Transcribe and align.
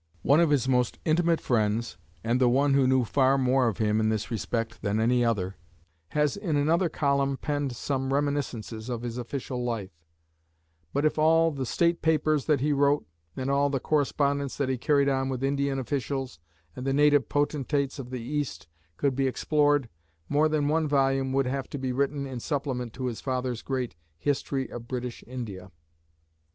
One 0.23 0.39
of 0.39 0.49
his 0.49 0.67
most 0.67 0.97
intimate 1.05 1.39
friends, 1.39 1.95
and 2.23 2.41
the 2.41 2.49
one 2.49 2.73
who 2.73 2.87
knew 2.87 3.03
far 3.05 3.37
more 3.37 3.67
of 3.67 3.77
him 3.77 3.99
in 3.99 4.09
this 4.09 4.31
respect 4.31 4.81
than 4.81 4.99
any 4.99 5.23
other, 5.23 5.57
has 6.17 6.35
in 6.35 6.57
another 6.57 6.89
column 6.89 7.37
penned 7.37 7.75
some 7.75 8.11
reminiscences 8.11 8.89
of 8.89 9.03
his 9.03 9.19
official 9.19 9.63
life; 9.63 9.91
but 10.91 11.05
if 11.05 11.19
all 11.19 11.51
the 11.51 11.67
state 11.67 12.01
papers 12.01 12.45
that 12.45 12.61
he 12.61 12.73
wrote, 12.73 13.05
and 13.37 13.51
all 13.51 13.69
the 13.69 13.79
correspondence 13.79 14.57
that 14.57 14.69
he 14.69 14.77
carried 14.79 15.07
on 15.07 15.29
with 15.29 15.43
Indian 15.43 15.77
officials 15.77 16.39
and 16.75 16.83
the 16.83 16.93
native 16.93 17.29
potentates 17.29 17.99
of 17.99 18.09
the 18.09 18.21
East, 18.21 18.65
could 18.97 19.15
be 19.15 19.27
explored, 19.27 19.87
more 20.27 20.49
than 20.49 20.67
one 20.67 20.87
volume 20.87 21.31
would 21.31 21.45
have 21.45 21.69
to 21.69 21.77
be 21.77 21.91
written 21.93 22.25
in 22.25 22.39
supplement 22.39 22.91
to 22.93 23.05
his 23.05 23.21
father's 23.21 23.61
great 23.61 23.93
"History 24.17 24.67
of 24.67 24.87
British 24.87 25.23
India." 25.27 25.71